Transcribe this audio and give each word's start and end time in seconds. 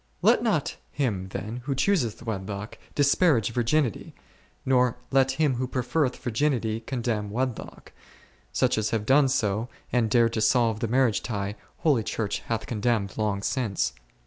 Let 0.23 0.41
not 0.41 0.77
him 0.89 1.27
then 1.27 1.57
who 1.65 1.75
chooseth 1.75 2.23
wedlock 2.25 2.79
disparage 2.95 3.51
virginity; 3.51 4.15
nor 4.65 4.97
let 5.11 5.33
him 5.33 5.57
who 5.57 5.67
preferreth 5.67 6.15
virginity 6.15 6.79
con 6.79 7.03
demn 7.03 7.29
wedlock: 7.29 7.91
such 8.51 8.79
as 8.79 8.89
have 8.89 9.05
done 9.05 9.27
so, 9.27 9.69
and 9.93 10.09
dared 10.09 10.33
to 10.33 10.41
solve 10.41 10.79
the 10.79 10.87
marriage 10.87 11.21
tie, 11.21 11.55
holy 11.77 12.01
Church 12.01 12.39
hath 12.47 12.65
condemned 12.65 13.15
long 13.15 13.43
since. 13.43 13.93